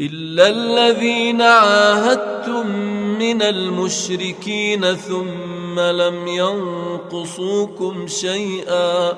إلا 0.00 0.48
الذين 0.48 1.42
عاهدتم 1.42 2.66
من 3.18 3.42
المشركين 3.42 4.94
ثم 4.94 5.80
لم 5.80 6.28
ينقصوكم 6.28 8.06
شيئا 8.06 9.12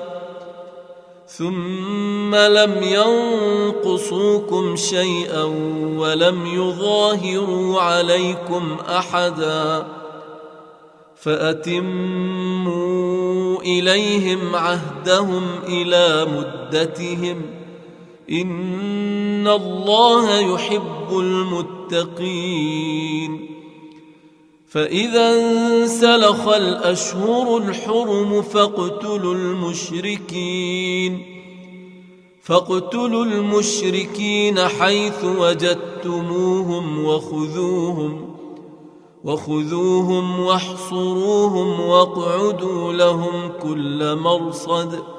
ثم 1.27 2.35
لم 2.35 2.83
ينقصوكم 2.83 4.75
شيئا 4.75 5.43
ولم 5.97 6.45
يظاهروا 6.45 7.81
عليكم 7.81 8.77
أحدا 8.89 9.87
فأتموا 11.15 12.69
إليهم 13.61 14.55
عهدهم 14.55 15.47
إلى 15.67 16.25
مدتهم 16.25 17.58
إن 18.31 19.47
الله 19.47 20.39
يحب 20.39 21.11
المتقين. 21.11 22.29
فإذا 24.67 25.33
انسلخ 25.33 26.47
الأشهر 26.47 27.57
الحرم 27.57 28.41
فاقتلوا 28.41 29.35
المشركين. 29.35 31.25
فاقتلوا 32.43 33.25
المشركين 33.25 34.59
حيث 34.59 35.25
وجدتموهم 35.25 37.05
وخذوهم 37.05 38.35
وخذوهم 39.23 40.39
واحصروهم 40.39 41.79
واقعدوا 41.79 42.93
لهم 42.93 43.51
كل 43.63 44.15
مرصد. 44.15 45.18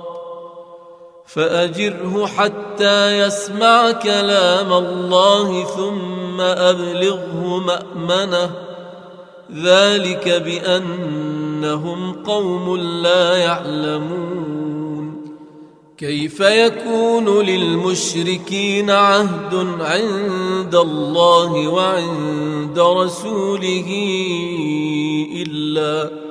فأجره 1.33 2.27
حتى 2.27 3.19
يسمع 3.19 3.91
كلام 3.91 4.73
الله 4.73 5.63
ثم 5.63 6.41
أبلغه 6.41 7.63
مأمنه. 7.65 8.51
ذلك 9.63 10.29
بأنهم 10.45 12.13
قوم 12.13 12.77
لا 12.77 13.37
يعلمون. 13.37 15.21
كيف 15.97 16.39
يكون 16.39 17.45
للمشركين 17.45 18.89
عهد 18.89 19.67
عند 19.79 20.75
الله 20.75 21.67
وعند 21.67 22.79
رسوله 22.79 23.87
إلا 25.35 26.30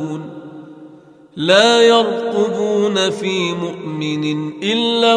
لا 1.41 1.81
يرقبون 1.81 3.09
في 3.09 3.53
مؤمن 3.53 4.53
إلا 4.63 5.15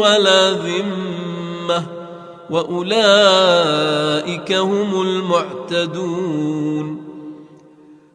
ولا 0.00 0.50
ذمة 0.50 1.86
وأولئك 2.50 4.52
هم 4.52 5.02
المعتدون. 5.02 7.06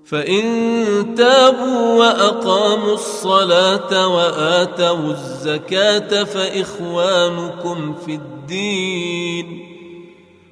فإن 0.06 1.16
تابوا 1.16 2.00
وأقاموا 2.00 2.94
الصلاة 2.94 4.08
وآتوا 4.08 5.12
الزكاة 5.12 6.24
فإخوانكم 6.24 7.96
في 8.06 8.16
الدين. 8.16 9.66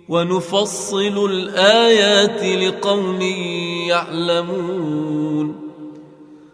ونفصل 0.10 1.30
الآيات 1.32 2.44
لقوم 2.44 3.22
يعلمون. 3.88 5.69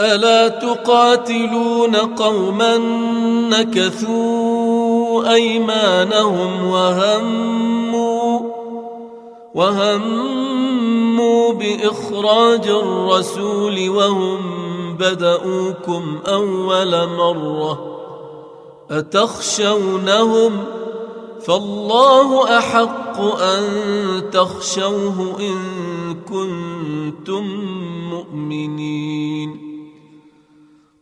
ألا 0.00 0.48
تقاتلون 0.48 1.96
قوما 1.96 2.78
نكثوا 3.48 5.32
أيمانهم 5.34 6.68
وهموا 6.68 8.40
وهموا 9.54 11.52
بإخراج 11.52 12.68
الرسول 12.68 13.88
وهم 13.88 14.38
بدؤوكم 14.96 16.18
أول 16.28 17.06
مرة 17.06 17.98
أتخشونهم 18.90 20.64
فالله 21.40 22.58
أحق 22.58 23.20
أن 23.20 23.64
تخشوه 24.30 25.36
إن 25.40 25.56
كنتم 26.28 27.44
مؤمنين 28.10 28.97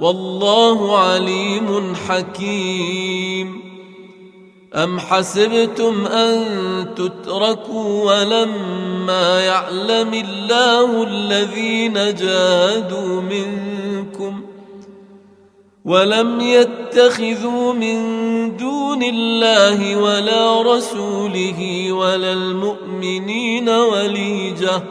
والله 0.00 0.98
عليم 0.98 1.94
حكيم. 2.08 3.66
أم 4.76 5.00
حسبتم 5.00 6.06
أن 6.06 6.44
تتركوا 6.94 8.04
ولما 8.04 9.40
يعلم 9.40 10.14
الله 10.14 11.02
الذين 11.02 11.94
جاهدوا 11.94 13.20
منكم 13.20 14.42
ولم 15.84 16.40
يتخذوا 16.40 17.72
من 17.72 17.96
دون 18.56 19.02
الله 19.02 19.96
ولا 19.96 20.62
رسوله 20.62 21.92
ولا 21.92 22.32
المؤمنين 22.32 23.68
وليجة 23.68 24.82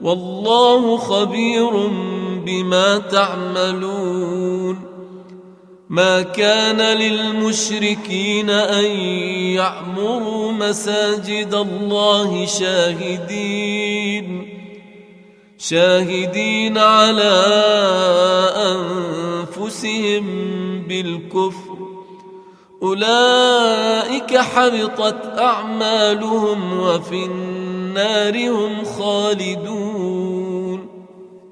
والله 0.00 0.96
خبير 0.96 1.90
بما 2.44 2.98
تعملون 2.98 4.80
ما 5.88 6.22
كان 6.22 6.80
للمشركين 6.98 8.50
أن 8.50 8.84
يعمروا 9.54 10.52
مساجد 10.52 11.54
الله 11.54 12.46
شاهدين 12.46 14.48
شاهدين 15.58 16.78
على 16.78 17.34
أنفسهم 18.56 20.24
بالكفر 20.88 21.74
أولئك 22.82 24.36
حبطت 24.36 25.38
أعمالهم 25.38 26.80
وفي 26.80 27.24
النار 27.24 28.50
هم 28.50 28.84
خالدون 28.84 29.93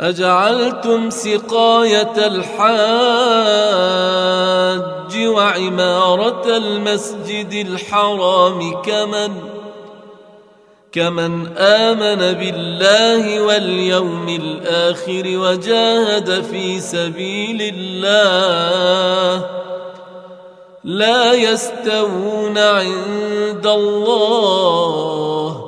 أجعلتم 0.00 1.10
سقاية 1.10 2.26
الحاج 2.26 2.78
وعمارة 5.26 6.56
المسجد 6.56 7.52
الحرام 7.52 8.82
كمن 8.82 9.32
كمن 10.92 11.46
آمن 11.58 12.32
بالله 12.32 13.42
واليوم 13.42 14.28
الآخر 14.28 15.22
وجاهد 15.26 16.42
في 16.42 16.80
سبيل 16.80 17.74
الله 17.74 19.46
لا 20.84 21.32
يستوون 21.32 22.58
عند 22.58 23.66
الله 23.66 25.67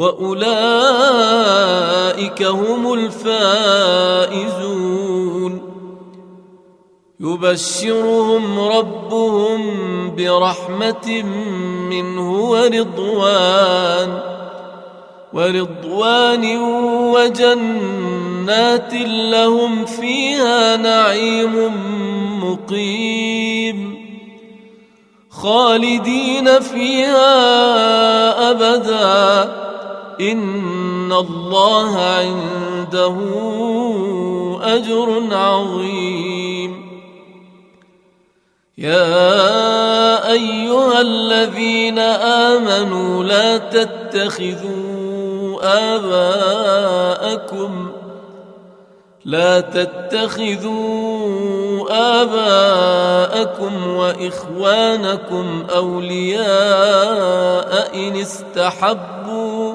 وأولئك 0.00 0.42
هم 2.42 2.92
الفائزون. 2.92 4.50
يبشرهم 7.20 8.60
ربهم 8.60 9.60
برحمة 10.16 11.22
منه 11.90 12.32
ورضوان 12.40 14.18
ورضوان 15.32 16.56
وجنات 17.14 18.94
لهم 19.04 19.84
فيها 19.84 20.76
نعيم 20.76 21.72
مقيم. 22.44 24.00
خالدين 25.30 26.60
فيها 26.60 27.30
أبدا. 28.50 29.69
ان 30.20 31.12
الله 31.12 31.98
عنده 31.98 33.16
اجر 34.62 35.22
عظيم. 35.32 36.90
يا 38.78 40.32
ايها 40.32 41.00
الذين 41.00 41.98
امنوا 41.98 43.24
لا 43.24 43.58
تتخذوا 43.58 45.00
اباءكم 45.96 47.90
لا 49.24 49.60
تتخذوا 49.60 51.10
آباءكم 52.22 53.86
وإخوانكم 53.86 55.66
أولياء 55.76 56.40
إن 57.94 58.16
استحبوا 58.16 59.74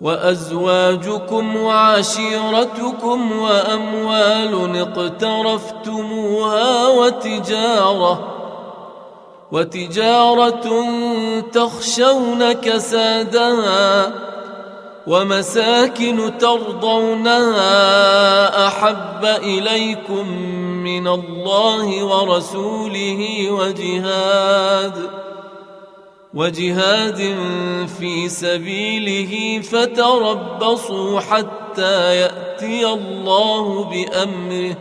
وأزواجكم 0.00 1.56
وعشيرتكم 1.56 3.38
وأموال 3.38 4.78
اقترفتموها 4.80 6.88
وتجارة 6.88 8.34
وتجارة 9.52 10.66
تخشون 11.52 12.52
كسادها 12.52 14.12
ومساكن 15.06 16.38
ترضونها 16.38 17.66
أحب 18.66 19.24
إليكم 19.24 20.28
من 20.84 21.08
الله 21.08 22.04
ورسوله 22.04 23.50
وجهاد 23.50 25.10
وجهاد 26.38 27.36
في 27.98 28.28
سبيله 28.28 29.60
فتربصوا 29.60 31.20
حتى 31.20 32.16
يأتي 32.16 32.86
الله 32.86 33.84
بأمره. 33.84 34.76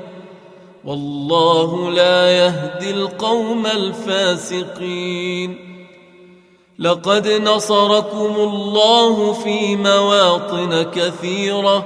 والله 0.85 1.91
لا 1.91 2.31
يهدي 2.37 2.91
القوم 2.91 3.65
الفاسقين. 3.65 5.57
لقد 6.79 7.27
نصركم 7.27 8.35
الله 8.37 9.33
في 9.33 9.75
مواطن 9.75 10.83
كثيرة. 10.83 11.85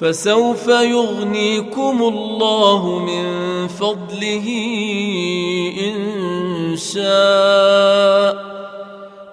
فسوف 0.00 0.68
يغنيكم 0.68 2.02
الله 2.02 2.98
من 2.98 3.24
فضله 3.68 4.46
إن 5.86 6.76
شاء. 6.76 8.44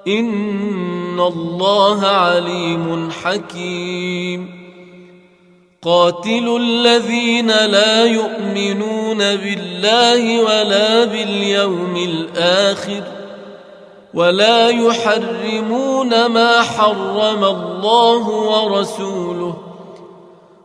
إن 0.08 1.20
الله 1.20 2.06
عليم 2.06 3.10
حكيم. 3.24 4.62
قاتلوا 5.84 6.60
الذين 6.60 7.48
لا 7.48 8.06
يؤمنون 8.06 9.18
بالله 9.18 10.44
ولا 10.44 11.06
باليوم 11.06 11.96
الآخر 11.96 13.04
ولا 14.14 14.70
يحرمون 14.70 16.26
ما 16.26 16.62
حرم 16.62 17.44
الله 17.44 18.30
ورسوله 18.30 19.71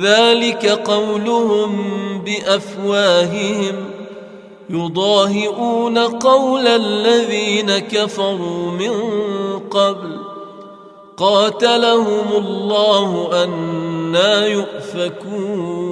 ذلك 0.00 0.66
قولهم 0.66 1.78
بأفواههم 2.24 3.74
يضاهئون 4.70 5.98
قول 5.98 6.66
الذين 6.66 7.78
كفروا 7.78 8.70
من 8.70 8.90
قبل 9.58 10.18
قاتلهم 11.16 12.32
الله 12.32 13.30
أنا 13.44 14.46
يؤفكون 14.46 15.82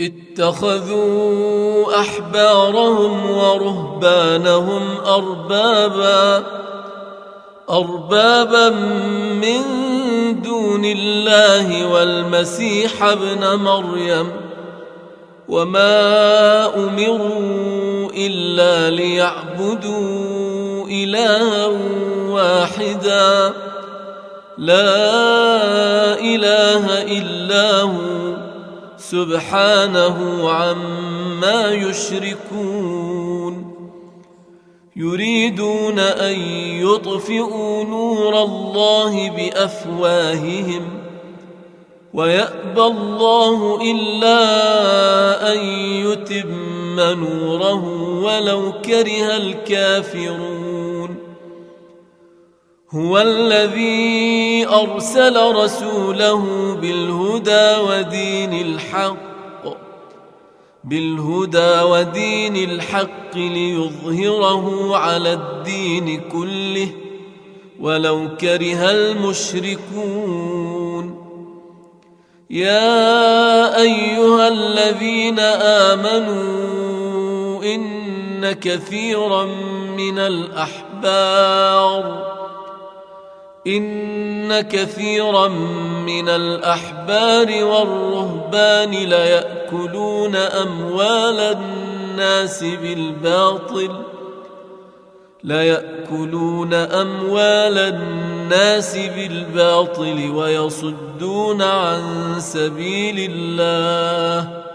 اتخذوا 0.00 2.00
أحبارهم 2.00 3.30
ورهبانهم 3.30 4.82
أربابا 5.06 6.44
أربابا 7.70 8.70
من 9.40 9.62
دون 10.32 10.84
الله 10.84 11.86
والمسيح 11.86 13.02
ابن 13.02 13.54
مريم 13.54 14.30
وما 15.48 16.74
أمروا 16.74 18.10
إلا 18.16 18.90
ليعبدوا 18.90 20.86
إلها 20.86 21.66
واحدا. 22.28 23.52
لا 24.58 26.20
إله 26.20 27.02
إلا 27.02 27.80
هو. 27.80 28.36
سبحانه 28.98 30.50
عما 30.50 31.70
يشركون. 31.70 33.07
يريدون 34.98 35.98
أن 35.98 36.40
يطفئوا 36.82 37.84
نور 37.84 38.42
الله 38.42 39.30
بأفواههم 39.30 40.82
ويأبى 42.14 42.82
الله 42.82 43.80
إلا 43.90 44.42
أن 45.52 45.58
يتم 46.06 47.00
نوره 47.00 47.84
ولو 48.24 48.72
كره 48.72 49.36
الكافرون 49.36 51.16
هو 52.90 53.18
الذي 53.18 54.66
أرسل 54.66 55.54
رسوله 55.54 56.74
بالهدى 56.74 57.76
ودين 57.80 58.52
الحق 58.52 59.27
بالهدى 60.88 61.82
ودين 61.82 62.56
الحق 62.56 63.36
ليظهره 63.36 64.96
على 64.96 65.32
الدين 65.32 66.20
كله 66.20 66.88
ولو 67.80 68.28
كره 68.40 68.90
المشركون. 68.90 70.48
يا 72.50 73.80
أيها 73.80 74.48
الذين 74.48 75.38
آمنوا 75.88 77.64
إن 77.64 78.52
كثيرا 78.52 79.44
من 79.96 80.18
الأحبار 80.18 82.27
إن 83.66 84.60
كثيرا 84.60 85.48
من 86.06 86.28
الأحبار 86.28 87.64
والرهبان 87.64 88.90
ليأكلون 88.90 90.36
أموال 90.36 91.40
الناس 91.40 92.64
بالباطل 92.64 93.90
ليأكلون 95.44 96.74
أموال 96.74 97.78
الناس 97.78 98.96
بالباطل 98.96 100.30
ويصدون 100.34 101.62
عن 101.62 102.34
سبيل 102.38 103.30
الله. 103.32 104.67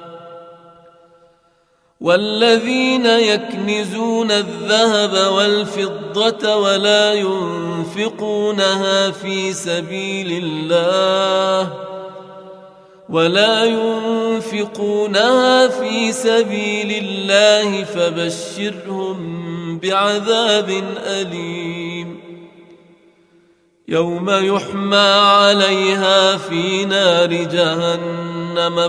والذين 2.03 3.05
يكنزون 3.05 4.31
الذهب 4.31 5.33
والفضة 5.33 6.55
ولا 6.55 7.13
ينفقونها 7.13 9.11
في 9.11 9.53
سبيل 9.53 10.43
الله 10.43 11.73
ولا 13.09 13.63
ينفقونها 13.65 14.87
في 15.67 16.11
سبيل 16.11 17.03
الله 17.03 17.83
فبشرهم 17.83 19.79
بعذاب 19.79 20.83
أليم. 20.97 22.19
يوم 23.87 24.29
يحمى 24.29 24.97
عليها 24.97 26.37
في 26.37 26.85
نار 26.85 27.33
جهنم. 27.33 28.32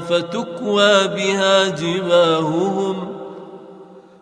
فتكوى 0.00 1.08
بها 1.08 1.68
جباههم 1.68 3.14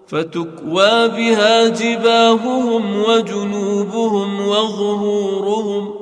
فتكوى 0.07 1.09
بها 1.09 1.69
جباههم 1.69 3.03
وجنوبهم 3.03 4.49
وظهورهم. 4.49 5.95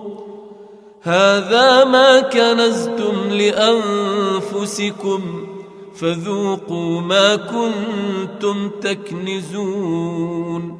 هذا 1.02 1.84
ما 1.84 2.20
كنزتم 2.20 3.30
لأنفسكم 3.30 5.20
فذوقوا 5.94 7.00
ما 7.00 7.36
كنتم 7.36 8.70
تكنزون. 8.80 10.79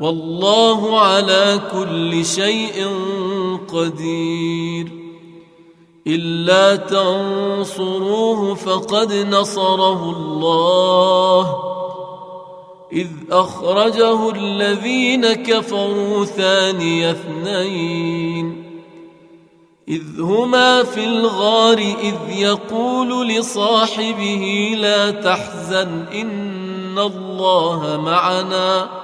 والله 0.00 1.00
على 1.00 1.60
كل 1.72 2.24
شيء 2.24 2.88
قدير. 3.72 4.92
إلا 6.06 6.76
تنصروه 6.76 8.54
فقد 8.54 9.12
نصره 9.12 10.10
الله. 10.10 11.56
إذ 12.92 13.08
أخرجه 13.30 14.30
الذين 14.30 15.32
كفروا 15.32 16.24
ثاني 16.24 17.10
اثنين. 17.10 18.64
إذ 19.88 20.20
هما 20.20 20.82
في 20.82 21.04
الغار 21.04 21.78
إذ 21.78 22.38
يقول 22.38 23.28
لصاحبه 23.28 24.74
لا 24.78 25.10
تحزن 25.10 26.04
إن 26.12 26.98
الله 26.98 28.00
معنا. 28.04 29.03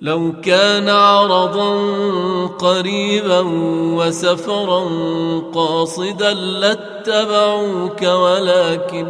لو 0.00 0.32
كان 0.42 0.88
عرضا 0.88 1.76
قريبا 2.46 3.40
وسفرا 3.96 4.84
قاصدا 5.54 6.32
لاتبعوك 6.34 8.02
ولكن 8.02 9.06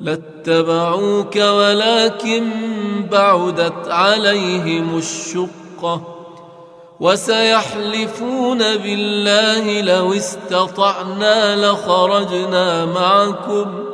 لاتبعوك 0.00 1.36
ولكن 1.36 2.50
بعدت 3.12 3.88
عليهم 3.88 4.98
الشقة 4.98 6.00
وسيحلفون 7.00 8.58
بالله 8.58 9.80
لو 9.80 10.12
استطعنا 10.12 11.56
لخرجنا 11.56 12.84
معكم 12.84 13.93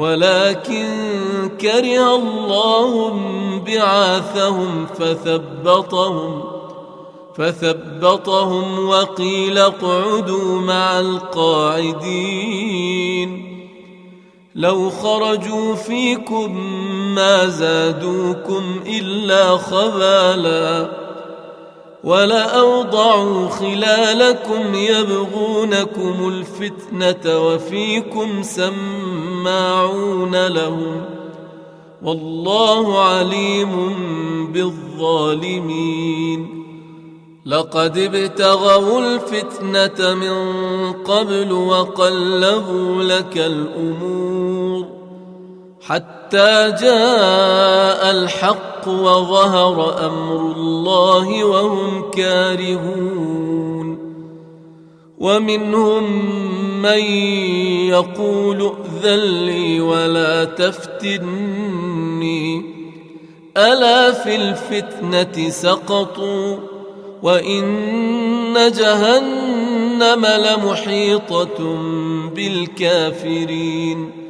ولكن 0.00 0.88
كره 1.60 2.16
الله 2.16 3.12
بعاثهم 3.66 4.86
فثبطهم 4.86 6.42
فثبطهم 7.34 8.88
وقيل 8.88 9.58
اقعدوا 9.58 10.60
مع 10.60 11.00
القاعدين 11.00 12.40
لو 14.54 14.90
خرجوا 14.90 15.74
فيكم 15.74 16.56
ما 17.14 17.46
زادوكم 17.46 18.80
إلا 18.86 19.56
خبالا 19.56 20.90
ولأوضعوا 22.04 23.48
خلالكم 23.48 24.74
يبغونكم 24.74 26.28
الفتنة 26.28 27.38
وفيكم 27.38 28.42
سماعون 28.42 30.46
لهم 30.46 31.04
والله 32.02 33.02
عليم 33.02 33.94
بالظالمين 34.52 36.60
لقد 37.46 37.98
ابتغوا 37.98 39.00
الفتنة 39.00 40.14
من 40.14 40.32
قبل 40.92 41.52
وقلبوا 41.52 43.02
لك 43.02 43.38
الأمور 43.38 44.49
حتى 45.80 46.74
جاء 46.80 48.10
الحق 48.10 48.88
وظهر 48.88 50.06
أمر 50.06 50.52
الله 50.56 51.44
وهم 51.44 52.10
كارهون. 52.10 54.10
ومنهم 55.18 56.32
من 56.82 57.02
يقول 57.88 58.62
ائذن 58.62 59.46
لي 59.46 59.80
ولا 59.80 60.44
تفتني. 60.44 62.62
ألا 63.56 64.12
في 64.12 64.36
الفتنة 64.36 65.48
سقطوا 65.48 66.56
وإن 67.22 68.72
جهنم 68.72 70.26
لمحيطة 70.26 71.76
بالكافرين. 72.34 74.29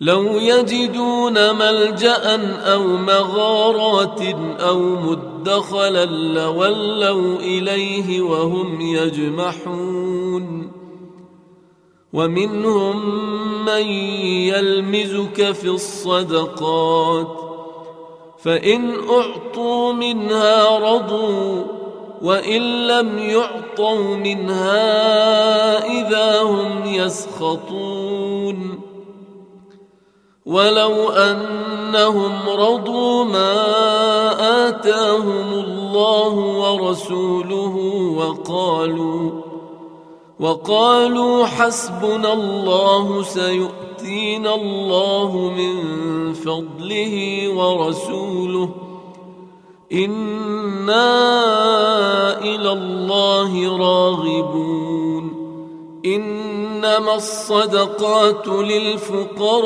لو 0.00 0.22
يجدون 0.22 1.56
ملجأ 1.58 2.36
أو 2.72 2.82
مغارات 2.86 4.20
أو 4.60 4.78
مدخلا 4.78 6.04
لولوا 6.06 7.36
إليه 7.38 8.20
وهم 8.20 8.80
يجمحون. 8.80 10.72
ومنهم 12.12 12.96
من 13.64 13.86
يلمزك 14.48 15.52
في 15.52 15.68
الصدقات 15.68 17.36
فإن 18.38 18.94
أعطوا 19.10 19.92
منها 19.92 20.78
رضوا 20.78 21.75
وإن 22.22 22.86
لم 22.86 23.18
يعطوا 23.18 24.16
منها 24.16 24.78
إذا 26.00 26.42
هم 26.42 26.84
يسخطون. 26.84 28.80
ولو 30.46 31.10
أنهم 31.10 32.32
رضوا 32.48 33.24
ما 33.24 33.54
آتاهم 34.68 35.52
الله 35.52 36.34
ورسوله 36.34 37.76
وقالوا 38.16 39.30
وقالوا 40.40 41.46
حسبنا 41.46 42.32
الله 42.32 43.22
سيؤتينا 43.22 44.54
الله 44.54 45.52
من 45.56 45.74
فضله 46.32 47.48
ورسوله 47.48 48.85
أنا 49.92 51.08
إلى 52.40 52.72
الله 52.72 53.78
راغبون 53.78 55.46
انما 56.04 57.14
الصدقات 57.14 58.48
للفقراء 58.48 59.58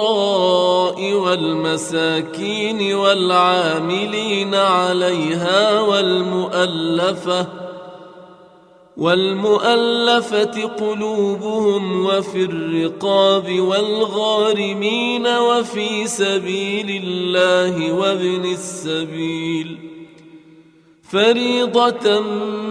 والمساكين 1.12 2.94
والعاملين 2.94 4.54
عليها 4.54 5.80
والمؤلفه 5.80 7.46
والمؤلفة 8.96 10.64
قلوبهم 10.64 12.06
وفي 12.06 12.44
الرقاب 12.44 13.61
والغارمين 13.61 15.26
وفي 15.26 16.06
سبيل 16.06 17.02
الله 17.04 17.92
وابن 17.92 18.44
السبيل 18.44 19.89
فريضة 21.11 22.20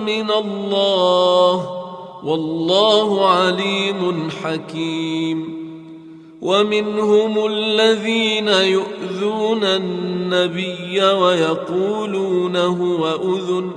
من 0.06 0.32
الله 0.32 1.70
والله 2.24 3.28
عليم 3.28 4.30
حكيم. 4.44 5.60
ومنهم 6.42 7.46
الذين 7.46 8.48
يؤذون 8.48 9.64
النبي 9.64 11.04
ويقولون 11.04 12.56
هو 12.56 13.08
أذن. 13.08 13.72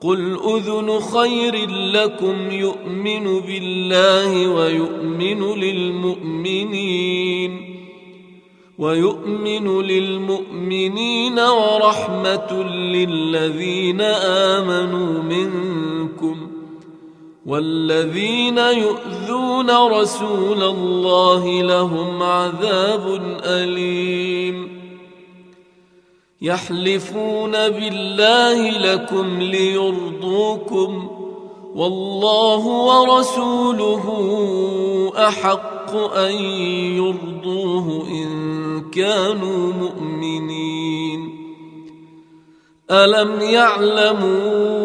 قل 0.00 0.38
أذن 0.46 1.00
خير 1.00 1.70
لكم 1.70 2.50
يؤمن 2.50 3.40
بالله 3.40 4.48
ويؤمن 4.48 5.54
للمؤمنين. 5.54 7.75
ويؤمن 8.78 9.80
للمؤمنين 9.82 11.38
ورحمة 11.38 12.62
للذين 12.72 14.00
آمنوا 14.00 15.22
منكم 15.22 16.50
والذين 17.46 18.58
يؤذون 18.58 19.70
رسول 19.70 20.62
الله 20.62 21.62
لهم 21.62 22.22
عذاب 22.22 23.20
أليم 23.44 24.76
يحلفون 26.42 27.52
بالله 27.52 28.70
لكم 28.70 29.40
ليرضوكم 29.40 31.10
والله 31.74 32.66
ورسوله 32.66 34.04
أحق 35.16 35.75
أن 35.96 36.32
يرضوه 37.00 38.08
إن 38.08 38.90
كانوا 38.90 39.72
مؤمنين. 39.72 41.46
ألم 42.90 43.40
يعلموا 43.40 44.76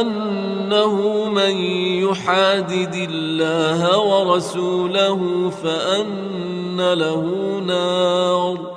أنه 0.00 1.24
من 1.28 1.56
يحادد 2.04 2.94
الله 3.10 3.98
ورسوله 3.98 5.50
فأن 5.50 6.92
له 6.92 7.24
نار 7.66 8.74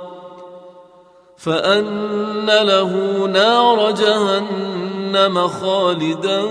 فأن 1.37 2.45
له 2.45 3.25
نار 3.25 3.91
جهنم 3.91 5.47
خالدا 5.47 6.47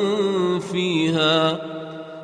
فيها. 0.58 1.75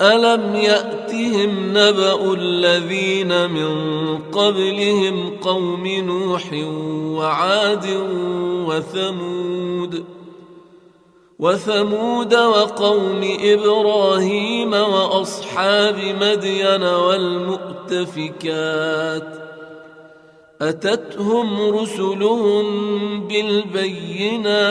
ألم 0.00 0.56
يأتهم 0.56 1.68
نبأ 1.68 2.34
الذين 2.34 3.50
من 3.50 3.74
قبلهم 4.18 5.30
قوم 5.42 5.86
نوح 5.86 6.52
وعاد 7.18 7.86
وثمود 8.66 10.04
وثمود 11.38 12.34
وقوم 12.34 13.36
إبراهيم 13.40 14.72
وأصحاب 14.72 15.98
مدين 16.20 16.82
والمؤتفكات 16.82 18.30
أتتهم 20.62 21.76
رسلهم 21.76 23.28
بالبينات 23.28 24.70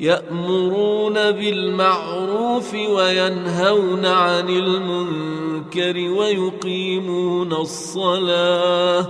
يأمرون 0.00 1.14
بالمعروف 1.14 2.74
وينهون 2.74 4.06
عن 4.06 4.48
المنكر 4.50 5.96
ويقيمون 5.96 7.52
الصلاة 7.52 9.06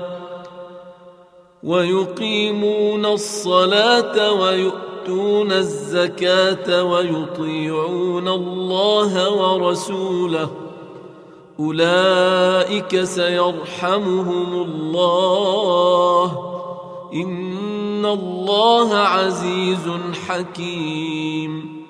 ويقيمون 1.62 3.07
الصلاة 3.07 4.33
ويؤتون 4.33 5.53
الزكاة 5.53 6.85
ويطيعون 6.85 8.29
الله 8.29 9.31
ورسوله 9.31 10.51
أولئك 11.61 13.05
سيرحمهم 13.05 14.62
الله 14.62 16.55
ان 18.05 18.11
الله 18.11 18.95
عزيز 18.97 19.90
حكيم 20.29 21.85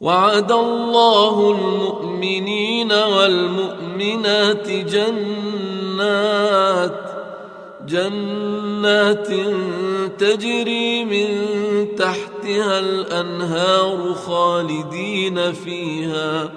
وعد 0.00 0.52
الله 0.52 1.50
المؤمنين 1.50 2.92
والمؤمنات 2.92 4.70
جنات 4.70 6.18
جنات 7.88 9.28
تجري 10.18 11.04
من 11.04 11.28
تحتها 11.96 12.78
الانهار 12.78 14.14
خالدين 14.14 15.52
فيها 15.52 16.50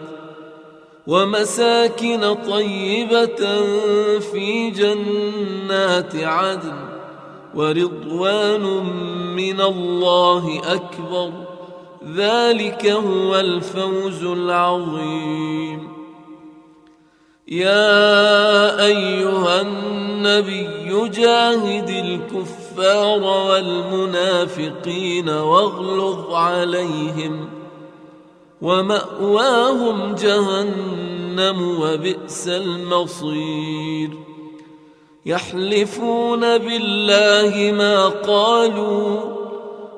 ومساكن 1.07 2.33
طيبة 2.33 3.61
في 4.19 4.69
جنات 4.69 6.15
عدن 6.15 6.90
ورضوان 7.55 8.61
من 9.35 9.61
الله 9.61 10.61
أكبر. 10.73 11.31
ذلك 12.15 12.85
هو 12.87 13.35
الفوز 13.35 14.23
العظيم. 14.23 15.91
يا 17.47 18.85
أيها 18.85 19.61
النبي 19.61 21.09
جاهد 21.09 21.89
الكفار 21.89 23.21
والمنافقين 23.49 25.29
واغلظ 25.29 26.33
عليهم 26.33 27.49
ۖ 27.57 27.61
ومأواهم 28.61 30.15
جهنم 30.15 31.79
وبئس 31.81 32.47
المصير. 32.47 34.30
يحلفون 35.25 36.57
بالله 36.57 37.71
ما 37.77 38.07
قالوا 38.07 39.19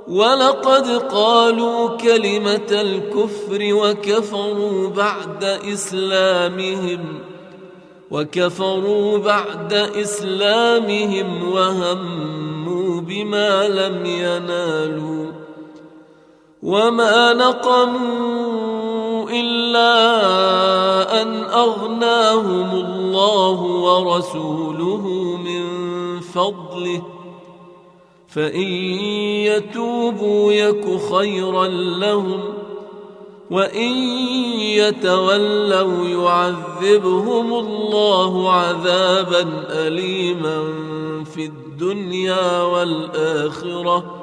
ولقد 0.07 0.87
قالوا 0.87 1.97
كلمة 1.97 2.71
الكفر 2.71 3.59
وكفروا 3.61 4.89
بعد 4.89 5.43
إسلامهم 5.43 7.19
وكفروا 8.11 9.17
بعد 9.17 9.73
إسلامهم 9.73 11.51
وهموا 11.51 13.01
بما 13.01 13.67
لم 13.67 14.05
ينالوا 14.05 15.31
وما 16.63 17.33
نقموا 17.33 19.02
إلا 19.39 19.91
أن 21.21 21.43
أغناهم 21.43 22.71
الله 22.71 23.61
ورسوله 23.61 25.07
من 25.37 25.63
فضله. 26.19 27.01
فإن 28.27 28.67
يتوبوا 29.47 30.53
يك 30.53 30.85
خيرا 31.13 31.67
لهم 31.97 32.41
وإن 33.51 33.91
يتولوا 34.59 36.07
يعذبهم 36.07 37.53
الله 37.53 38.51
عذابا 38.51 39.65
اليما 39.69 40.63
في 41.35 41.45
الدنيا 41.45 42.61
والآخرة. 42.61 44.22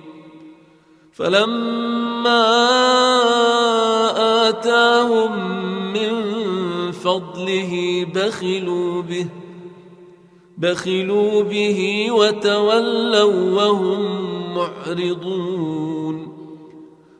فلما 1.13 2.47
آتاهم 4.47 5.31
من 5.93 6.11
فضله 6.91 8.05
بخلوا 8.15 9.01
به 9.01 9.27
بخلوا 10.57 11.43
به 11.43 12.07
وتولوا 12.11 13.51
وهم 13.51 14.01
معرضون. 14.55 16.31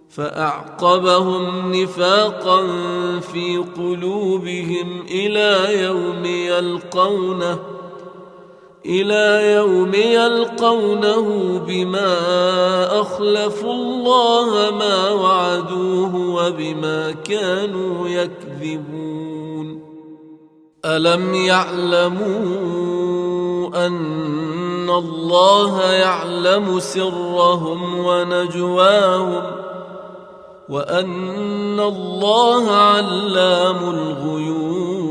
فأعقبهم 0.10 1.72
نفاقا 1.76 2.68
في 3.20 3.58
قلوبهم 3.58 5.02
إلى 5.12 5.84
يوم 5.84 6.26
يلقونه. 6.26 7.71
إلى 8.86 9.54
يوم 9.54 9.94
يلقونه 9.94 11.60
بما 11.68 12.42
واخلفوا 13.02 13.74
الله 13.74 14.72
ما 14.72 15.10
وعدوه 15.10 16.16
وبما 16.16 17.12
كانوا 17.12 18.08
يكذبون. 18.08 19.82
ألم 20.86 21.34
يعلموا 21.34 22.32
أن 23.88 24.90
الله 24.90 25.92
يعلم 25.92 26.80
سرهم 26.80 28.06
ونجواهم 28.06 29.42
وأن 30.70 31.80
الله 31.80 32.72
علام 32.72 33.90
الغيوب 33.90 35.11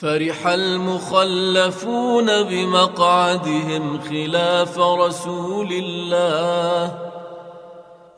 فرح 0.00 0.46
المخلفون 0.46 2.42
بمقعدهم 2.42 4.00
خلاف 4.00 4.78
رسول 4.78 5.72
الله 5.72 6.98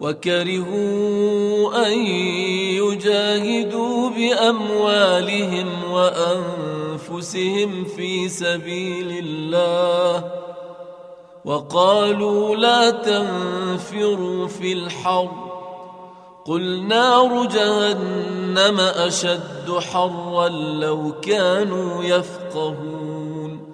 وكرهوا 0.01 1.87
أن 1.87 1.93
يجاهدوا 2.83 4.11
بأموالهم 4.11 5.69
وأنفسهم 5.93 7.85
في 7.85 8.29
سبيل 8.29 9.25
الله 9.25 10.31
وقالوا 11.45 12.57
لا 12.57 12.91
تنفروا 12.91 14.49
في 14.49 14.73
الحرب 14.73 15.52
قل 16.47 16.83
نار 16.83 17.47
جهنم 17.47 18.81
أشد 18.81 19.79
حرا 19.93 20.49
لو 20.49 21.13
كانوا 21.23 22.05
يفقهون 22.05 23.73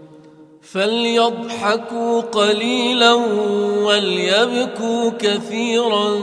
فليضحكوا 0.63 2.21
قليلا 2.21 3.15
وليبكوا 3.85 5.11
كثيرا 5.19 6.15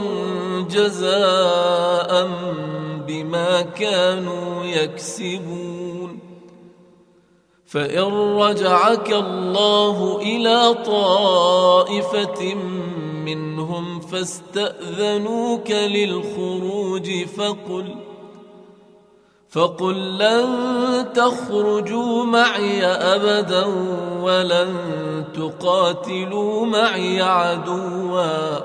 جزاء 0.70 2.30
بما 3.08 3.60
كانوا 3.62 4.64
يكسبون 4.64 6.18
فإن 7.66 8.12
رجعك 8.38 9.12
الله 9.12 10.18
إلى 10.22 10.74
طائفة 10.86 12.56
منهم 13.26 14.00
فاستأذنوك 14.00 15.70
للخروج 15.70 17.24
فقل 17.24 17.94
فقل 19.50 20.18
لن 20.18 20.48
تخرجوا 21.14 22.24
معي 22.24 22.86
أبدا 22.86 23.66
ولن 24.22 24.74
تقاتلوا 25.34 26.66
معي 26.66 27.22
عدوا 27.22 28.58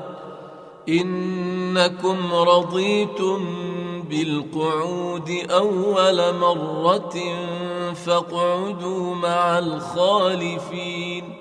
إنكم 0.89 2.33
رضيتم 2.33 3.45
بالقعود 4.09 5.31
أول 5.49 6.35
مرة 6.35 7.15
فاقعدوا 8.05 9.15
مع 9.15 9.59
الخالفين. 9.59 11.40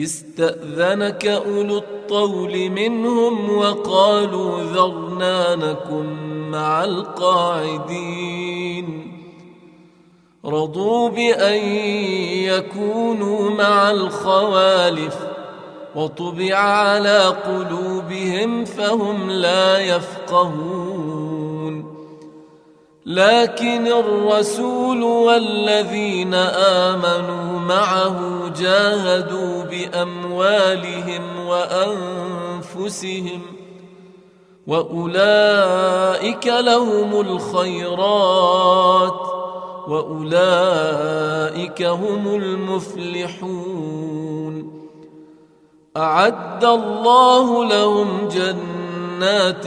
استأذنك 0.00 1.26
أولو 1.26 1.78
الطول 1.78 2.70
منهم 2.70 3.58
وقالوا 3.58 4.62
ذرنا 4.62 5.54
نكن 5.54 6.06
مع 6.50 6.84
القاعدين. 6.84 8.36
رضوا 10.44 11.08
بأن 11.08 11.64
يكونوا 12.44 13.50
مع 13.50 13.90
الخوالف 13.90 15.16
وطبع 15.94 16.54
على 16.54 17.18
قلوبهم 17.18 18.64
فهم 18.64 19.30
لا 19.30 19.78
يفقهون. 19.78 20.95
لكن 23.06 23.86
الرسول 23.86 25.02
والذين 25.02 26.34
آمنوا 26.34 27.60
معه 27.60 28.48
جاهدوا 28.60 29.62
بأموالهم 29.62 31.46
وأنفسهم 31.46 33.42
وأولئك 34.66 36.46
لهم 36.46 37.20
الخيرات 37.20 38.56
وأولئك 39.88 41.82
هم 41.82 42.34
المفلحون 42.34 43.86
أعد 45.96 46.64
الله 46.64 47.64
لهم 47.64 48.28
جنات 48.28 49.66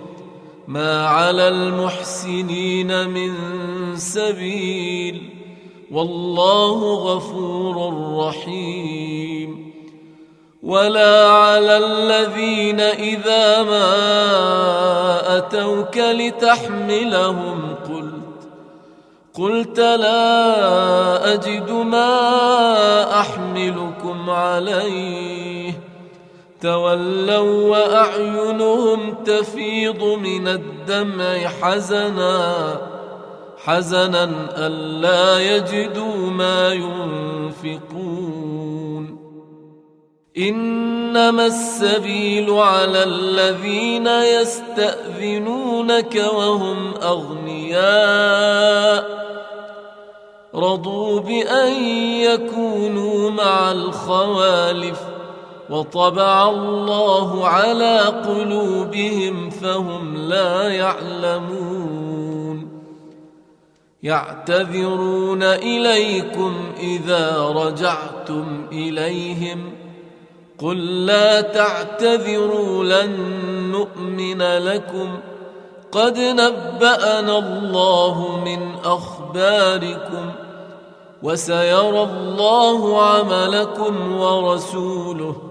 ما 0.71 1.05
على 1.07 1.47
المحسنين 1.47 3.09
من 3.09 3.33
سبيل 3.95 5.29
والله 5.91 6.93
غفور 6.93 7.75
رحيم 8.17 9.73
ولا 10.63 11.27
على 11.29 11.77
الذين 11.77 12.79
إذا 12.79 13.63
ما 13.63 13.87
أتوك 15.37 15.97
لتحملهم 15.97 17.75
قلت 17.89 18.21
قلت 19.33 19.79
لا 19.79 21.33
أجد 21.33 21.71
ما 21.71 23.19
أحملكم 23.19 24.29
عليه 24.29 25.50
تولوا 26.61 27.69
وأعينهم 27.69 29.15
تفيض 29.25 30.03
من 30.03 30.47
الدمع 30.47 31.37
حزنا 31.37 32.77
حزنا 33.57 34.23
ألا 34.67 35.55
يجدوا 35.55 36.15
ما 36.15 36.73
ينفقون. 36.73 38.41
إنما 40.37 41.45
السبيل 41.45 42.51
على 42.51 43.03
الذين 43.03 44.07
يستأذنونك 44.07 46.23
وهم 46.35 46.93
أغنياء. 47.03 49.21
رضوا 50.55 51.19
بأن 51.19 51.83
يكونوا 52.21 53.29
مع 53.29 53.71
الخوالف 53.71 55.10
وطبع 55.71 56.49
الله 56.49 57.47
على 57.47 57.99
قلوبهم 57.99 59.49
فهم 59.49 60.17
لا 60.17 60.69
يعلمون. 60.69 62.67
يعتذرون 64.03 65.43
إليكم 65.43 66.71
إذا 66.79 67.47
رجعتم 67.47 68.65
إليهم. 68.71 69.71
قل 70.59 71.05
لا 71.05 71.41
تعتذروا 71.41 72.83
لن 72.83 73.19
نؤمن 73.71 74.41
لكم. 74.41 75.19
قد 75.91 76.17
نبأنا 76.17 77.37
الله 77.37 78.41
من 78.45 78.75
أخباركم 78.83 80.31
وسيرى 81.23 82.03
الله 82.03 83.01
عملكم 83.01 84.21
ورسوله. 84.21 85.50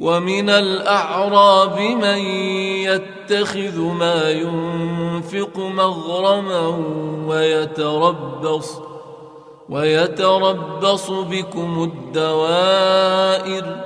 ومن 0.00 0.50
الأعراب 0.50 1.80
من 1.80 2.18
يتخذ 2.84 3.80
ما 3.80 4.30
ينفق 4.30 5.58
مغرما 5.58 6.76
ويتربص 7.26 8.78
ويتربص 9.68 11.10
بكم 11.10 11.82
الدوائر 11.82 13.76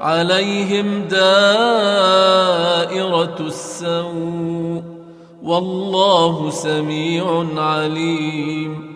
عليهم 0.00 1.02
دائرة 1.02 1.76
السوء 3.40 4.82
والله 5.42 6.50
سميع 6.50 7.46
عليم 7.56 8.95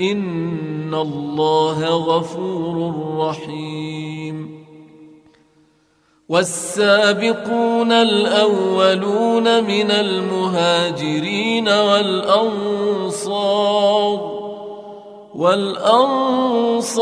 ان 0.00 0.94
الله 0.94 1.84
غفور 1.88 2.94
رحيم 3.18 4.66
والسابقون 6.28 7.92
الاولون 7.92 9.64
من 9.64 9.90
المهاجرين 9.90 11.68
والانصار 11.68 13.26
والانصار 15.34 16.96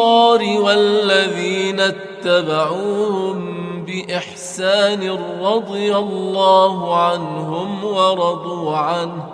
والذين 0.61 1.81
اتبعوهم 1.81 3.55
باحسان 3.85 5.19
رضي 5.43 5.97
الله 5.97 6.97
عنهم 6.97 7.85
ورضوا 7.85 8.77
عنه 8.77 9.34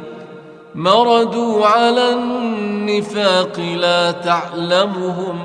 مردوا 0.75 1.65
على 1.65 2.13
النفاق 2.13 3.59
لا 3.59 4.11
تعلمهم 4.11 5.39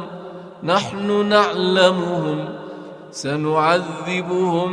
نحن 0.62 1.28
نعلمهم 1.28 2.48
سنعذبهم 3.10 4.70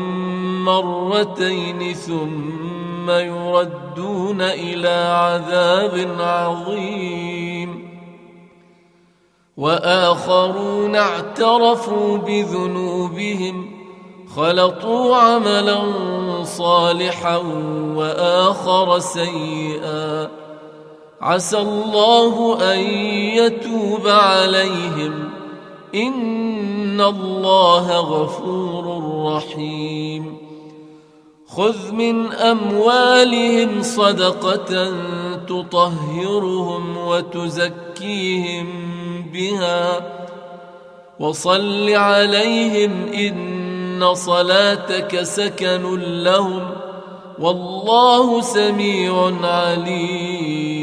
مرتين 0.66 1.93
ثم 1.93 3.10
يردون 3.10 4.41
إلى 4.41 5.14
عذاب 5.18 6.08
عظيم. 6.20 7.89
وآخرون 9.58 10.95
اعترفوا 10.95 12.18
بذنوبهم 12.18 13.72
خلطوا 14.36 15.16
عملا 15.16 15.80
صالحا 16.43 17.38
وآخر 17.95 18.99
سيئا. 18.99 20.43
عسى 21.24 21.58
الله 21.58 22.58
أن 22.74 22.80
يتوب 23.38 24.08
عليهم. 24.08 25.30
إن 25.96 27.02
الله 27.02 27.98
غفور 27.98 29.14
رحيم. 29.36 30.38
خذ 31.48 31.92
من 31.92 32.34
أموالهم 32.34 33.82
صدقة 33.82 34.94
تطهرهم 35.48 36.98
وتزكيهم 36.98 38.66
بها. 39.34 40.02
وصل 41.20 41.90
عليهم 41.90 42.92
إن 43.14 44.14
صلاتك 44.14 45.24
سكن 45.24 46.00
لهم. 46.24 46.72
والله 47.40 48.42
سميع 48.42 49.32
عليم. 49.44 50.83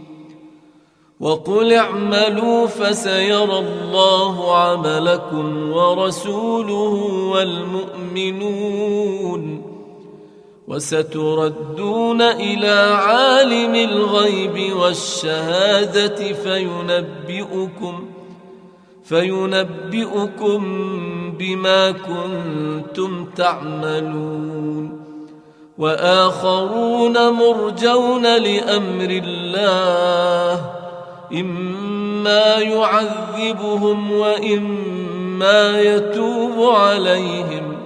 وقل 1.21 1.73
اعملوا 1.73 2.67
فسيرى 2.67 3.59
الله 3.59 4.57
عملكم 4.57 5.71
ورسوله 5.71 6.93
والمؤمنون 7.33 8.81
وستردون 10.67 12.21
إلى 12.21 12.95
عالم 12.95 13.75
الغيب 13.75 14.75
والشهادة 14.75 16.33
فينبئكم 16.33 18.05
فينبئكم 19.03 20.61
بما 21.39 21.91
كنتم 21.91 23.25
تعملون 23.25 25.01
وآخرون 25.77 27.29
مرجون 27.29 28.23
لأمر 28.23 29.21
الله 29.25 30.80
إما 31.33 32.55
يعذبهم 32.55 34.11
وإما 34.11 35.81
يتوب 35.81 36.75
عليهم. 36.75 37.77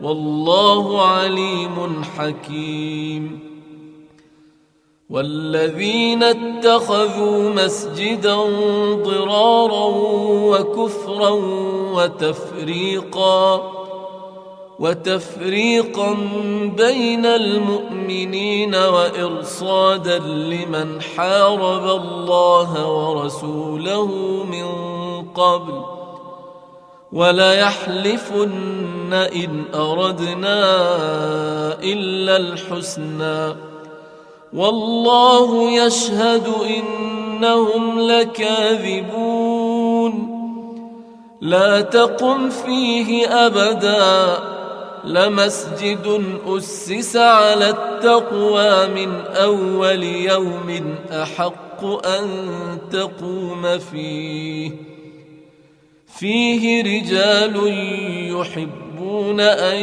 والله 0.00 1.06
عليم 1.06 2.04
حكيم. 2.18 3.46
والذين 5.10 6.22
اتخذوا 6.22 7.50
مسجدا 7.50 8.36
ضرارا 8.94 9.86
وكفرا 10.26 11.30
وتفريقا 11.94 13.75
وتفريقا 14.78 16.14
بين 16.76 17.26
المؤمنين 17.26 18.74
وإرصادا 18.74 20.18
لمن 20.18 21.02
حارب 21.02 22.00
الله 22.00 22.88
ورسوله 22.88 24.06
من 24.44 24.66
قبل 25.34 25.82
وليحلفن 27.12 28.52
إن 29.12 29.64
أردنا 29.74 30.64
إلا 31.82 32.36
الحسنى 32.36 33.56
والله 34.52 35.70
يشهد 35.70 36.46
إنهم 36.66 38.00
لكاذبون 38.00 39.46
لا 41.40 41.80
تقم 41.80 42.50
فيه 42.50 43.28
أبدا 43.46 44.55
لمسجد 45.04 46.24
أسس 46.46 47.16
على 47.16 47.70
التقوى 47.70 48.86
من 48.86 49.20
أول 49.26 50.02
يوم 50.02 50.94
أحق 51.10 51.84
أن 52.06 52.28
تقوم 52.92 53.78
فيه. 53.78 54.70
فيه 56.18 56.82
رجال 56.82 57.56
يحبون 58.36 59.40
أن 59.40 59.76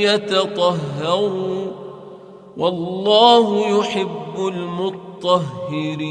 يتطهروا 0.00 1.66
والله 2.56 3.78
يحب 3.78 4.34
المطهرين. 4.38 6.10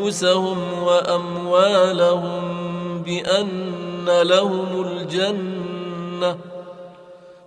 أنفسهم 0.00 0.82
وأموالهم 0.82 2.42
بأن 3.02 4.06
لهم 4.22 4.82
الجنة 4.86 6.36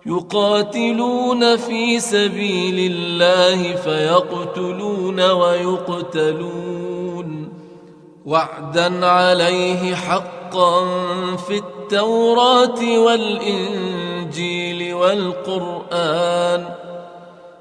يقاتلون 0.06 1.56
في 1.56 2.00
سبيل 2.00 2.92
الله 2.92 3.76
فيقتلون 3.76 5.30
ويقتلون 5.30 6.68
وعدا 8.26 9.06
عليه 9.06 9.94
حقا 9.94 10.86
في 11.36 11.56
التوراة 11.58 12.98
والإنجيل 12.98 14.94
والقرآن 14.94 16.68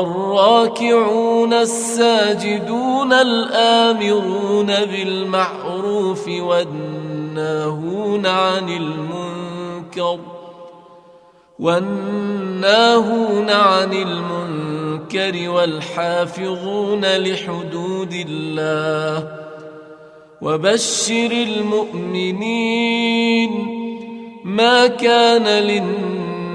الراكعون 0.00 1.52
الساجدون 1.52 3.12
الآمرون 3.12 4.66
بالمعروف 4.66 6.28
والناهون 6.28 8.26
عن 8.26 8.68
المنكر 8.68 10.18
والناهون 11.58 13.50
عن 13.50 13.92
المنكر 13.92 15.50
والحافظون 15.50 17.04
لحدود 17.16 18.24
الله 18.28 19.28
وبشر 20.42 21.30
المؤمنين 21.32 22.74
ما 24.44 24.86
كان 24.86 25.64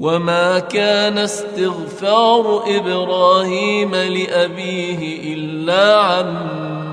وما 0.00 0.58
كان 0.58 1.18
استغفار 1.18 2.64
إبراهيم 2.76 3.94
لأبيه 3.94 5.34
إلا 5.34 5.96
عن 5.96 6.36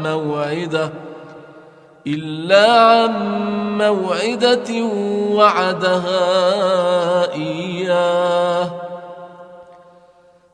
موعده 0.03 0.91
إلا 2.07 2.81
عن 2.81 3.13
موعدة 3.77 4.83
وعدها 5.31 6.23
إياه 7.33 8.71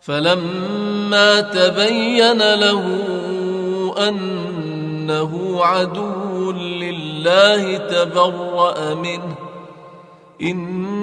فلما 0.01 1.41
تبين 1.41 2.53
له 2.53 2.83
أنه 4.09 5.59
عدو 5.63 6.51
لله 6.51 7.77
تبرأ 7.77 8.93
منه 8.93 9.35
إن 10.41 11.02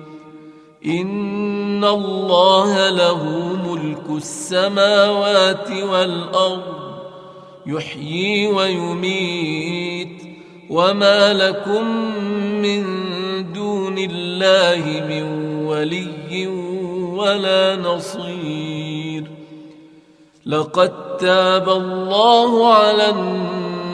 إن 0.85 1.83
الله 1.83 2.89
له 2.89 3.23
ملك 3.67 4.17
السماوات 4.17 5.71
والأرض. 5.71 6.61
يحيي 7.65 8.47
ويميت. 8.47 10.21
وما 10.69 11.33
لكم 11.33 11.85
من 12.61 12.83
دون 13.53 13.95
الله 13.97 15.05
من 15.09 15.25
ولي 15.65 16.47
ولا 17.17 17.75
نصير. 17.75 19.23
لقد 20.45 21.17
تاب 21.17 21.69
الله 21.69 22.73
على 22.73 23.09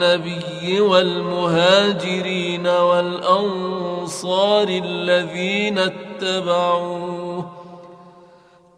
النبي 0.02 0.80
والمهاجرين 0.80 2.66
والأنصار 2.66 4.68
الذين 4.68 5.78
اتبعوه 5.78 7.50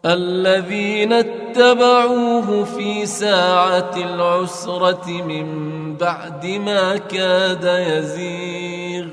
الذين 0.05 1.13
اتبعوه 1.13 2.63
في 2.63 3.05
ساعة 3.05 3.91
العسرة 3.97 5.11
من 5.11 5.47
بعد 5.97 6.45
ما 6.45 6.97
كاد 6.97 7.63
يزيغ 7.87 9.05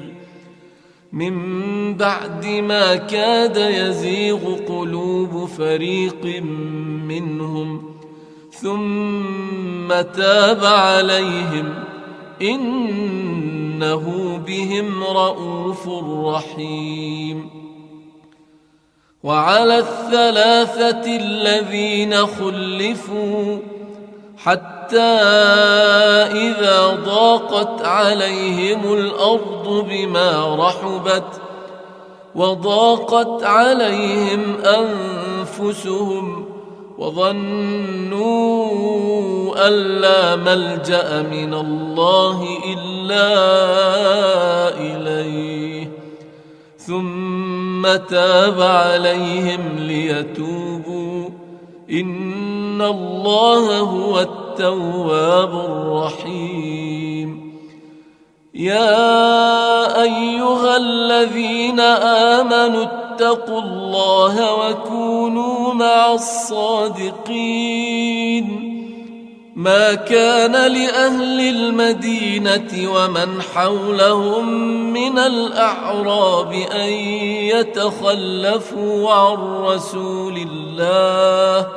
من 1.12 1.94
بعد 1.94 2.46
ما 2.46 2.96
كاد 2.96 3.56
يزيغ 3.56 4.56
قلوب 4.68 5.48
فريق 5.59 6.42
منهم 7.09 7.94
ثم 8.52 9.88
تاب 9.88 10.64
عليهم. 10.64 11.74
إنه 12.43 14.36
بهم 14.47 15.05
رءوف 15.05 15.89
رحيم. 16.24 17.51
وعلى 19.22 19.78
الثلاثة 19.78 21.16
الذين 21.16 22.26
خلفوا 22.26 23.59
حتى 24.39 25.18
إذا 26.32 26.86
ضاقت 27.05 27.82
عليهم 27.82 28.93
الأرض 28.95 29.86
بما 29.91 30.57
رحبت 30.57 31.41
وضاقت 32.34 33.45
عليهم 33.45 34.57
أنفسهم 34.64 36.57
وظنوا 36.99 38.59
أن 39.68 39.72
لا 39.72 40.36
ملجأ 40.36 41.22
من 41.22 41.55
الله 41.55 42.49
إلا 42.74 43.28
إليه. 44.80 45.90
ثم 46.76 47.96
تاب 47.96 48.61
عليهم 48.61 49.61
ليتوبوا. 49.78 51.28
إن 51.90 52.82
الله 52.82 53.78
هو 53.78 54.20
التواب 54.20 55.51
الرحيم. 55.51 57.59
يا 58.55 60.03
أيها 60.03 60.76
الذين 60.76 61.80
آمنوا 61.80 63.07
اتقوا 63.19 63.62
الله 63.62 64.55
وكونوا 64.55 65.75
مع 65.75 66.14
الصادقين. 66.14 67.19
ما 69.57 69.95
كان 69.95 70.53
لأهل 70.53 71.41
المدينة 71.41 72.93
ومن 72.95 73.43
حولهم 73.43 74.49
من 74.93 75.19
الأعراب 75.19 76.53
أن 76.53 76.89
يتخلفوا 77.59 79.12
عن 79.12 79.37
رسول 79.62 80.47
الله 80.51 81.69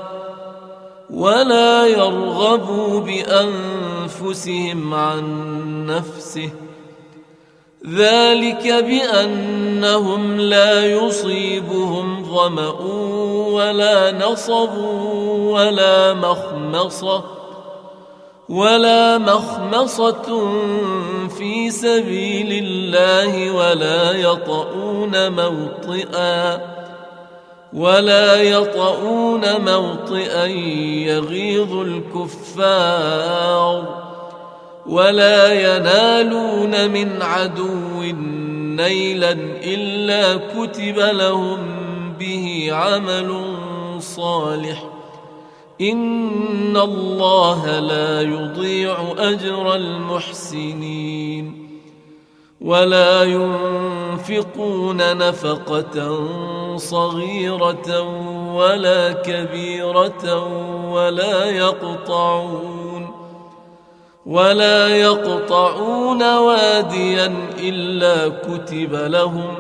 ولا 1.10 1.86
يرغبوا 1.88 3.00
بأنفسهم 3.00 4.94
عن 4.94 5.24
نفسه. 5.86 6.50
ذلك 7.88 8.68
بأنهم 8.68 10.40
لا 10.40 10.86
يصيبهم 10.86 12.24
ظمأ 12.24 12.82
ولا 13.52 14.12
نصب 14.12 14.78
ولا 15.28 16.14
مخمصة 16.14 17.24
ولا 18.50 19.18
مخمصة 19.18 20.52
في 21.28 21.70
سبيل 21.70 22.66
الله 22.66 23.52
ولا 23.52 24.12
يطؤون 24.12 25.32
موطئا 25.32 26.62
ولا 27.74 28.42
يطؤون 28.42 29.62
موطئا 29.62 30.46
يغيظ 31.06 31.74
الكفار 31.74 33.32
ولا 34.86 35.54
ينالون 35.54 36.92
من 36.92 37.22
عدو 37.22 38.02
نيلا 38.76 39.32
إلا 39.64 40.36
كتب 40.36 40.98
لهم 40.98 41.60
به 42.20 42.70
عمل 42.72 43.42
صالح. 44.00 44.84
إن 45.82 46.78
الله 46.78 47.80
لا 47.80 48.22
يضيع 48.22 49.16
أجر 49.18 49.76
المحسنين. 49.76 51.62
ولا 52.62 53.24
ينفقون 53.24 55.18
نفقة 55.18 56.28
صغيرة 56.78 58.02
ولا 58.54 59.12
كبيرة 59.12 60.48
ولا 60.92 61.46
يقطعون 61.46 62.81
ولا 64.26 64.88
يقطعون 64.88 66.24
واديا 66.38 67.34
إلا 67.60 68.30
كتب 68.30 68.94
لهم 68.94 69.56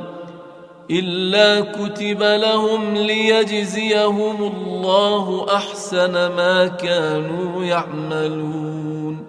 إلا 0.91 1.61
كتب 1.61 2.23
لهم 2.23 2.97
ليجزيهم 2.97 4.43
الله 4.43 5.45
أحسن 5.55 6.11
ما 6.11 6.67
كانوا 6.67 7.63
يعملون. 7.63 9.25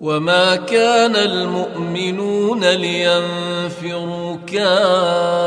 وما 0.00 0.56
كان 0.56 1.16
المؤمنون 1.16 2.64
لينفروا 2.64 4.36
كافة 4.46 5.46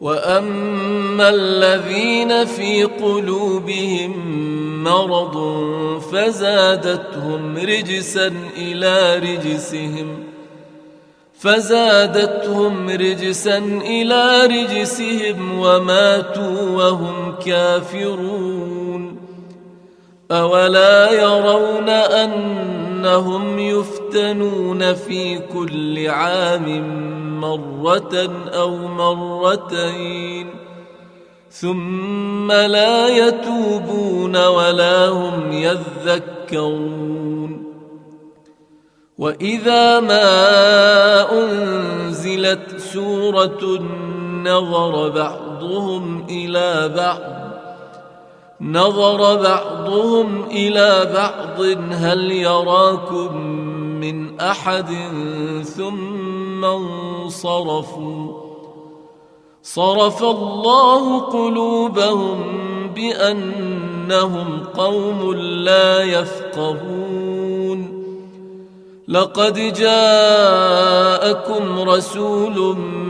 وأما 0.00 1.28
الذين 1.28 2.44
في 2.44 2.84
قلوبهم 2.84 4.12
مرض 4.84 5.36
فزادتهم 6.12 7.56
رجسا 7.56 8.32
إلى 8.56 9.18
رجسهم 9.18 10.24
فزادتهم 11.38 12.88
رجسا 12.88 13.58
إلى 13.84 14.46
رجسهم 14.46 15.58
وماتوا 15.58 16.70
وهم 16.70 17.34
كافرون 17.46 19.16
أولا 20.30 21.10
يرون 21.10 21.88
أنهم 23.00 23.58
يفتنون 23.58 24.94
في 24.94 25.38
كل 25.38 26.08
عام 26.08 26.84
مرة 27.40 28.30
أو 28.54 28.76
مرتين 28.76 30.50
ثم 31.50 32.52
لا 32.52 33.08
يتوبون 33.08 34.46
ولا 34.46 35.08
هم 35.08 35.52
يذكرون 35.52 36.90
وإذا 39.18 40.00
ما 40.00 40.22
أنزلت 41.32 42.76
سورة 42.76 43.78
نظر 44.44 45.08
بعضهم 45.08 46.26
إلى 46.30 46.88
بعض 46.96 47.39
نظر 48.60 49.42
بعضهم 49.42 50.44
إلى 50.44 51.10
بعض 51.14 51.60
هل 51.90 52.32
يراكم 52.32 53.36
من 54.00 54.40
أحد؟ 54.40 54.88
ثم 55.64 56.64
انصرفوا. 56.64 58.32
صرف 59.62 60.22
الله 60.22 61.20
قلوبهم 61.20 62.42
بأنهم 62.94 64.64
قوم 64.76 65.34
لا 65.34 66.02
يفقهون. 66.02 68.00
لقد 69.08 69.72
جاءكم 69.72 71.80
رسول 71.80 72.76
من 72.76 73.09